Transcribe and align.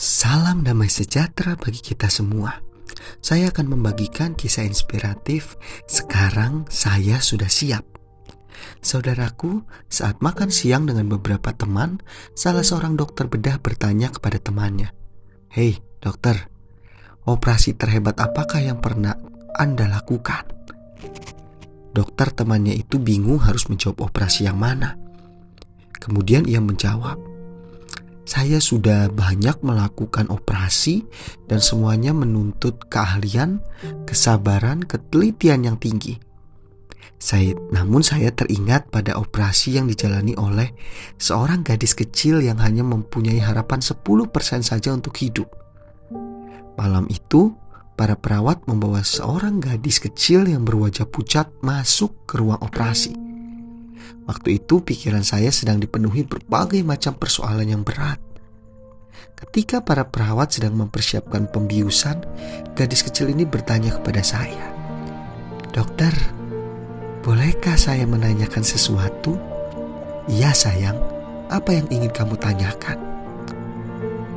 Salam 0.00 0.64
damai 0.64 0.88
sejahtera 0.88 1.60
bagi 1.60 1.84
kita 1.84 2.08
semua. 2.08 2.56
Saya 3.20 3.52
akan 3.52 3.76
membagikan 3.76 4.32
kisah 4.32 4.64
inspiratif. 4.64 5.60
Sekarang 5.84 6.64
saya 6.72 7.20
sudah 7.20 7.52
siap. 7.52 7.84
Saudaraku, 8.80 9.60
saat 9.92 10.24
makan 10.24 10.48
siang 10.48 10.88
dengan 10.88 11.04
beberapa 11.04 11.52
teman, 11.52 12.00
salah 12.32 12.64
seorang 12.64 12.96
dokter 12.96 13.28
bedah 13.28 13.60
bertanya 13.60 14.08
kepada 14.08 14.40
temannya, 14.40 14.88
"Hei, 15.52 15.84
dokter, 16.00 16.48
operasi 17.28 17.76
terhebat 17.76 18.24
apakah 18.24 18.64
yang 18.64 18.80
pernah 18.80 19.20
Anda 19.52 19.84
lakukan?" 19.84 20.48
Dokter 21.92 22.32
temannya 22.32 22.72
itu 22.72 22.96
bingung 22.96 23.44
harus 23.44 23.68
menjawab 23.68 24.08
operasi 24.08 24.48
yang 24.48 24.56
mana. 24.56 24.96
Kemudian 25.92 26.48
ia 26.48 26.64
menjawab, 26.64 27.20
saya 28.30 28.62
sudah 28.62 29.10
banyak 29.10 29.58
melakukan 29.66 30.30
operasi 30.30 31.02
dan 31.50 31.58
semuanya 31.58 32.14
menuntut 32.14 32.86
keahlian, 32.86 33.58
kesabaran, 34.06 34.86
ketelitian 34.86 35.66
yang 35.66 35.74
tinggi. 35.82 36.14
Saya, 37.18 37.58
namun 37.74 38.06
saya 38.06 38.30
teringat 38.30 38.86
pada 38.94 39.18
operasi 39.18 39.82
yang 39.82 39.90
dijalani 39.90 40.38
oleh 40.38 40.70
seorang 41.18 41.66
gadis 41.66 41.92
kecil 41.98 42.38
yang 42.38 42.62
hanya 42.62 42.86
mempunyai 42.86 43.42
harapan 43.42 43.82
10% 43.82 43.98
saja 44.62 44.94
untuk 44.94 45.18
hidup. 45.18 45.50
Malam 46.78 47.10
itu, 47.10 47.50
para 47.98 48.14
perawat 48.14 48.62
membawa 48.70 49.02
seorang 49.02 49.58
gadis 49.58 49.98
kecil 49.98 50.46
yang 50.46 50.62
berwajah 50.62 51.04
pucat 51.10 51.50
masuk 51.66 52.30
ke 52.30 52.38
ruang 52.38 52.62
operasi. 52.62 53.29
Waktu 54.28 54.62
itu 54.62 54.84
pikiran 54.84 55.24
saya 55.26 55.50
sedang 55.50 55.82
dipenuhi 55.82 56.22
berbagai 56.26 56.80
macam 56.86 57.16
persoalan 57.18 57.66
yang 57.66 57.82
berat. 57.82 58.20
Ketika 59.40 59.80
para 59.80 60.04
perawat 60.04 60.52
sedang 60.52 60.76
mempersiapkan 60.76 61.48
pembiusan, 61.48 62.20
gadis 62.76 63.00
kecil 63.00 63.32
ini 63.32 63.48
bertanya 63.48 63.96
kepada 63.96 64.20
saya, 64.20 64.68
"Dokter, 65.72 66.12
bolehkah 67.24 67.80
saya 67.80 68.04
menanyakan 68.04 68.60
sesuatu?" 68.60 69.40
"Iya, 70.28 70.52
sayang. 70.52 71.00
Apa 71.48 71.72
yang 71.72 71.88
ingin 71.88 72.12
kamu 72.12 72.36
tanyakan?" 72.36 73.00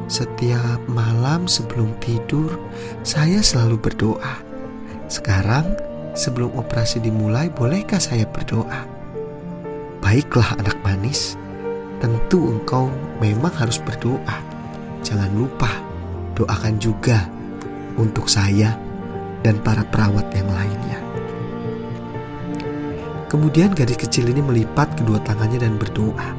Setiap 0.08 0.84
malam 0.88 1.52
sebelum 1.52 1.96
tidur, 2.00 2.60
saya 3.04 3.44
selalu 3.44 3.80
berdoa. 3.80 4.36
Sekarang, 5.12 5.74
sebelum 6.16 6.54
operasi 6.56 7.04
dimulai, 7.04 7.52
bolehkah 7.52 8.00
saya 8.00 8.24
berdoa? 8.30 8.93
Baiklah 10.14 10.62
anak 10.62 10.78
manis, 10.86 11.34
tentu 11.98 12.54
engkau 12.54 12.86
memang 13.18 13.50
harus 13.58 13.82
berdoa. 13.82 14.46
Jangan 15.02 15.34
lupa 15.34 15.66
doakan 16.38 16.78
juga 16.78 17.26
untuk 17.98 18.30
saya 18.30 18.78
dan 19.42 19.58
para 19.66 19.82
perawat 19.82 20.30
yang 20.38 20.46
lainnya. 20.54 21.02
Kemudian 23.26 23.74
gadis 23.74 23.98
kecil 23.98 24.30
ini 24.30 24.46
melipat 24.46 24.94
kedua 25.02 25.18
tangannya 25.26 25.66
dan 25.66 25.82
berdoa. 25.82 26.30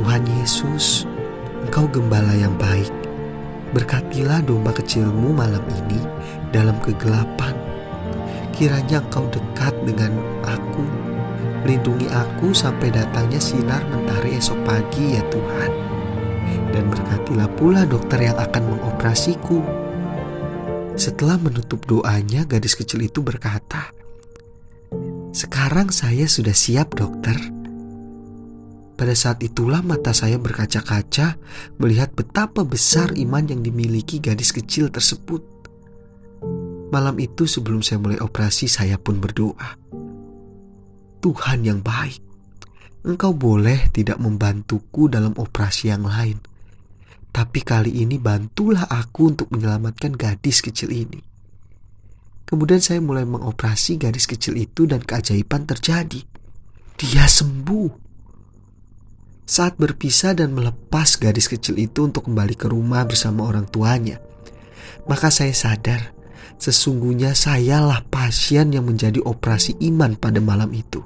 Tuhan 0.00 0.24
Yesus, 0.40 1.04
Engkau 1.68 1.84
gembala 1.84 2.32
yang 2.32 2.56
baik. 2.56 2.96
Berkatilah 3.76 4.40
domba 4.40 4.72
kecilmu 4.72 5.36
malam 5.36 5.68
ini 5.84 6.00
dalam 6.48 6.80
kegelapan. 6.80 7.52
Kiranya 8.56 9.04
Engkau 9.04 9.28
dekat 9.28 9.76
dengan 9.84 10.16
Lindungi 11.66 12.06
aku 12.06 12.54
sampai 12.54 12.94
datangnya 12.94 13.42
sinar 13.42 13.82
mentari 13.90 14.38
esok 14.38 14.54
pagi 14.62 15.18
ya 15.18 15.22
Tuhan. 15.26 15.72
Dan 16.70 16.86
berkatilah 16.94 17.50
pula 17.58 17.82
dokter 17.82 18.30
yang 18.30 18.38
akan 18.38 18.62
mengoperasiku. 18.70 19.58
Setelah 20.94 21.34
menutup 21.42 21.82
doanya, 21.90 22.46
gadis 22.46 22.78
kecil 22.78 23.02
itu 23.02 23.18
berkata, 23.18 23.90
"Sekarang 25.34 25.90
saya 25.90 26.30
sudah 26.30 26.54
siap, 26.54 26.94
dokter." 26.94 27.34
Pada 28.96 29.12
saat 29.12 29.42
itulah 29.42 29.82
mata 29.82 30.14
saya 30.14 30.38
berkaca-kaca 30.38 31.36
melihat 31.82 32.14
betapa 32.14 32.62
besar 32.62 33.12
iman 33.18 33.44
yang 33.44 33.60
dimiliki 33.60 34.22
gadis 34.22 34.54
kecil 34.54 34.88
tersebut. 34.88 35.42
Malam 36.94 37.18
itu 37.18 37.44
sebelum 37.44 37.82
saya 37.82 37.98
mulai 37.98 38.22
operasi 38.22 38.70
saya 38.70 38.96
pun 38.96 39.18
berdoa. 39.20 39.76
Tuhan 41.20 41.66
yang 41.66 41.80
baik. 41.84 42.22
Engkau 43.06 43.36
boleh 43.36 43.92
tidak 43.94 44.18
membantuku 44.18 45.06
dalam 45.06 45.30
operasi 45.38 45.94
yang 45.94 46.10
lain, 46.10 46.42
tapi 47.30 47.62
kali 47.62 48.02
ini 48.02 48.18
bantulah 48.18 48.88
aku 48.88 49.36
untuk 49.36 49.52
menyelamatkan 49.54 50.16
gadis 50.16 50.58
kecil 50.58 50.90
ini. 50.90 51.20
Kemudian 52.48 52.80
saya 52.80 52.98
mulai 53.04 53.28
mengoperasi 53.28 54.00
gadis 54.00 54.24
kecil 54.24 54.56
itu 54.56 54.88
dan 54.88 55.04
keajaiban 55.04 55.68
terjadi. 55.68 56.24
Dia 56.96 57.28
sembuh. 57.28 58.08
Saat 59.46 59.78
berpisah 59.78 60.34
dan 60.34 60.56
melepas 60.56 61.20
gadis 61.20 61.46
kecil 61.46 61.78
itu 61.78 62.08
untuk 62.08 62.26
kembali 62.26 62.58
ke 62.58 62.66
rumah 62.66 63.06
bersama 63.06 63.46
orang 63.46 63.70
tuanya, 63.70 64.18
maka 65.06 65.30
saya 65.30 65.54
sadar 65.54 66.15
sesungguhnya 66.60 67.32
sayalah 67.32 68.04
pasien 68.06 68.72
yang 68.72 68.88
menjadi 68.88 69.20
operasi 69.24 69.76
iman 69.92 70.16
pada 70.16 70.38
malam 70.40 70.72
itu. 70.72 71.04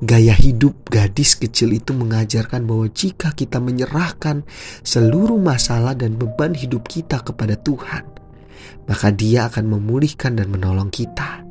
Gaya 0.00 0.32
hidup 0.32 0.88
gadis 0.88 1.36
kecil 1.36 1.76
itu 1.76 1.92
mengajarkan 1.92 2.64
bahwa 2.64 2.88
jika 2.88 3.36
kita 3.36 3.60
menyerahkan 3.60 4.48
seluruh 4.80 5.36
masalah 5.36 5.92
dan 5.92 6.16
beban 6.16 6.56
hidup 6.56 6.88
kita 6.88 7.20
kepada 7.20 7.52
Tuhan, 7.60 8.08
maka 8.88 9.12
Dia 9.12 9.52
akan 9.52 9.76
memulihkan 9.76 10.40
dan 10.40 10.48
menolong 10.48 10.88
kita. 10.88 11.44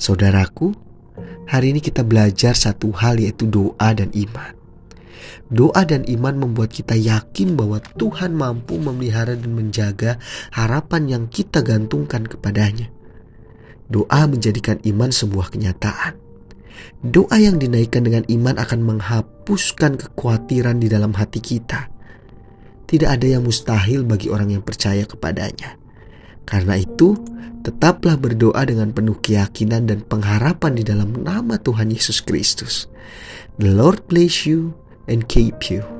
Saudaraku, 0.00 0.72
hari 1.44 1.76
ini 1.76 1.84
kita 1.84 2.08
belajar 2.08 2.56
satu 2.56 2.88
hal, 2.96 3.20
yaitu 3.20 3.44
doa 3.44 3.92
dan 3.92 4.08
iman. 4.16 4.55
Doa 5.46 5.86
dan 5.86 6.02
iman 6.06 6.34
membuat 6.36 6.74
kita 6.74 6.98
yakin 6.98 7.54
bahwa 7.54 7.78
Tuhan 7.94 8.34
mampu 8.34 8.76
memelihara 8.80 9.38
dan 9.38 9.54
menjaga 9.54 10.18
harapan 10.50 11.02
yang 11.06 11.24
kita 11.30 11.62
gantungkan 11.62 12.26
kepadanya. 12.26 12.90
Doa 13.86 14.26
menjadikan 14.26 14.82
iman 14.82 15.14
sebuah 15.14 15.54
kenyataan. 15.54 16.18
Doa 17.06 17.36
yang 17.38 17.62
dinaikkan 17.62 18.02
dengan 18.02 18.26
iman 18.26 18.58
akan 18.58 18.80
menghapuskan 18.82 19.94
kekhawatiran 19.94 20.82
di 20.82 20.90
dalam 20.90 21.14
hati 21.14 21.38
kita. 21.38 21.88
Tidak 22.86 23.06
ada 23.06 23.26
yang 23.26 23.46
mustahil 23.46 24.02
bagi 24.06 24.30
orang 24.30 24.58
yang 24.58 24.62
percaya 24.62 25.06
kepadanya. 25.06 25.78
Karena 26.46 26.78
itu, 26.78 27.18
tetaplah 27.66 28.14
berdoa 28.14 28.62
dengan 28.62 28.94
penuh 28.94 29.18
keyakinan 29.18 29.90
dan 29.90 30.06
pengharapan 30.06 30.78
di 30.78 30.86
dalam 30.86 31.10
nama 31.18 31.58
Tuhan 31.58 31.90
Yesus 31.90 32.22
Kristus. 32.22 32.86
The 33.58 33.74
Lord 33.74 34.06
bless 34.06 34.46
you 34.46 34.78
and 35.08 35.28
keep 35.28 35.70
you. 35.70 35.95